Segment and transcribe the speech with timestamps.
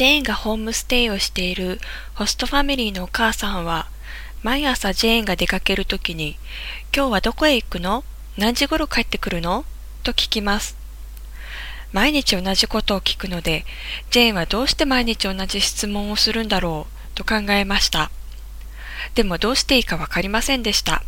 [0.00, 1.78] ジェーンがホームステイをしている
[2.14, 3.86] ホストファミリーのお母さんは、
[4.42, 6.38] 毎朝ジェーンが出かけるときに、
[6.96, 8.02] 今日はどこへ行くの？
[8.38, 9.66] 何時頃帰ってくるの？
[10.02, 10.74] と聞きます。
[11.92, 13.66] 毎日同じことを聞くので、
[14.10, 17.14] ジェーンはどうして毎日同じ質問をするんだろう？
[17.14, 18.10] と考えました。
[19.14, 21.02] でもどうしていいかわかりませんでした。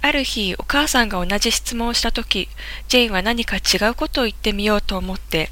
[0.00, 2.48] ある日、お母さんが同じ質問をしたとき、
[2.88, 5.50] ジェーンは何か違うことを言ってみようと思って、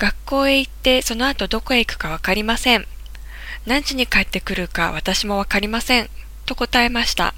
[0.00, 2.86] 学校へ行ってその後どこへ行くかわかりません。
[3.66, 6.08] 何時に帰ってくるか私もわかりません。
[6.46, 7.34] と答えました。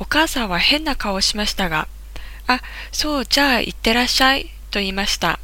[0.00, 1.86] お母さんは変な顔をしましたが、
[2.48, 5.38] あ、そう、じゃあ行ってらっしゃい、と言いました。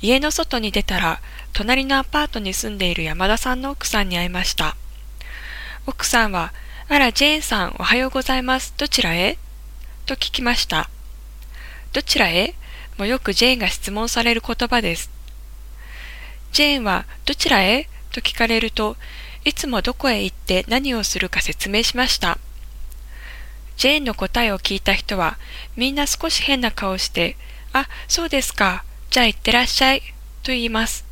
[0.00, 1.20] 家の外に出たら、
[1.52, 4.74] 隣のアパートに住んでいる山田さんの奥さんに会いました。
[5.86, 6.54] 奥さんは、
[6.88, 8.72] あら、ジェーンさん、おはようございます。
[8.78, 9.36] どちらへ？
[10.06, 10.88] と聞きました。
[11.92, 12.54] どちらへ？
[12.98, 15.10] もよくジェーンが質問される言葉です。
[16.52, 18.96] ジェーンはどちらへと聞かれると、
[19.44, 22.38] いつもどこへ行って何をするか説明しました。
[23.76, 25.38] ジェーンの答えを聞いた人は、
[25.76, 27.36] みんな少し変な顔して、
[27.72, 30.00] あ、そうですか、じゃあ行ってらっしゃい、
[30.42, 31.04] と言います。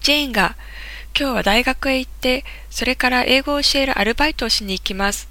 [0.00, 0.56] ジェーンが、
[1.18, 5.28] 今日は大学へ行って、それから英語を教えるアルバイトをしに行きます。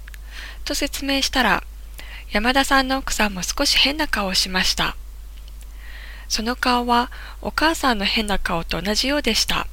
[0.64, 1.62] と説明したら、
[2.30, 4.96] 山田さんの奥さんも少し変な顔をしました。
[6.28, 9.66] その顔はお母さんの変な顔と同じようでした。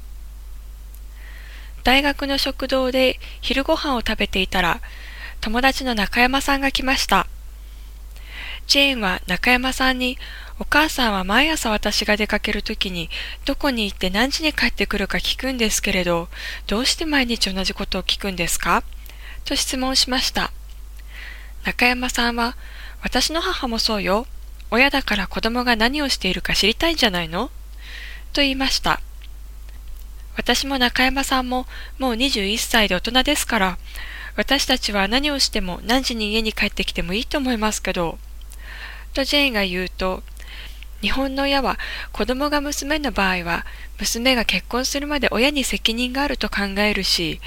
[1.84, 4.80] 大学の食堂で昼ご飯を食べていたら、
[5.40, 7.26] 友達の中山さんが来ました。
[8.66, 10.18] ジェーンは中山さんに、
[10.58, 13.10] お母さんは毎朝私が出かけるときに、
[13.44, 16.28] どこに行って何時に帰ってくるか聞くんですけれど、
[16.66, 18.82] どうして毎日同じことを聞くんですか？
[19.44, 20.50] と質問しました。
[21.64, 22.56] 中山さんは、
[23.02, 24.26] 私の母もそうよ。
[24.70, 27.50] 親だから子供が何をしているか知りたいんじゃないの？
[28.32, 29.00] と言いました。
[30.36, 31.66] 私も中山さんも
[31.98, 33.78] もう21歳で大人ですから、
[34.36, 38.18] 私たちは何をしても何時に家に帰ってきてもいいと思いますけど、
[39.14, 40.22] とジェーンが言うと、
[41.00, 41.78] 日本の親は
[42.12, 43.64] 子供が娘の場合は
[44.00, 47.38] 娘が結婚するまで親に責任があると考えるし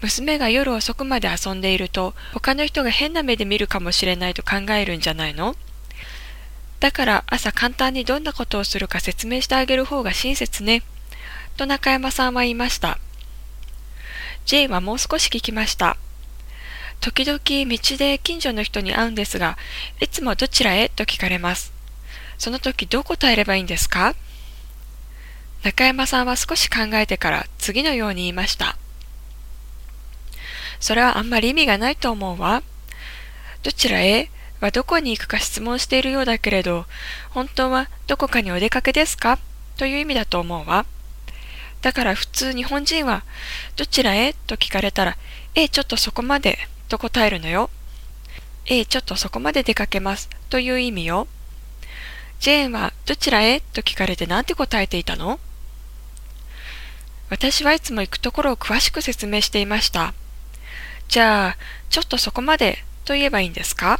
[0.00, 5.56] 娘が夜遅くまで遊んでいると他の人が変な目で見るかもしれないと考えるんじゃないの？
[6.82, 10.82] だから朝簡単にどんなことをするか説明してあげる方が親切ね。
[11.56, 12.98] と中山さんは言いました。
[14.46, 15.96] ジェイはもう少し聞きました。
[17.00, 19.56] 時々道で近所の人に会うんですが、
[20.00, 20.88] いつもどちらへ？
[20.88, 21.72] と聞かれます。
[22.36, 24.16] その時どう答えればいいんですか？
[25.62, 28.76] 中山さんは少し考えてから次のように言いました。
[30.80, 32.64] それはあんまり意味がないと思うわ。
[33.62, 34.28] どちらへ？
[34.62, 36.86] はどこに行くか質問しているようだけれど、
[37.30, 39.38] 本当はどこかにお出かけですか？
[39.76, 40.86] という意味だと思うわ。
[41.80, 43.24] だから普通日本人は、
[43.74, 44.34] どちらへ？
[44.46, 45.16] と聞かれたら、
[45.56, 46.58] ええ、ちょっとそこまで？
[46.88, 47.70] と答えるのよ。
[48.66, 50.30] ええ、ちょっとそこまで出かけます？
[50.48, 51.26] という意味よ。
[52.38, 53.58] ジェーンはどちらへ？
[53.60, 55.40] と聞かれて何て答えていたの？
[57.30, 60.14] 私はいつも行くところを詳しく説明していました。
[61.08, 61.56] じゃあ、
[61.90, 62.84] ちょっとそこまで？
[63.04, 63.98] と言えばいいんですか？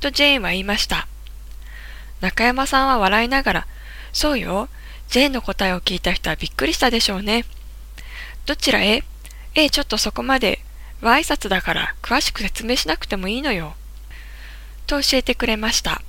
[0.00, 1.06] とジェーンは言いました。
[2.20, 3.66] 中山さんは笑いながら、
[4.12, 4.68] そうよ、
[5.08, 7.44] ジェーンの答えを聞いた人はびっくりしたでしょうね。
[8.46, 9.04] どちらへ？
[9.54, 10.60] ええ、ちょっとそこまで。
[11.00, 13.74] は挨拶だから詳しく説明しなくてもいいのよ。
[14.86, 16.02] と教えてくれました。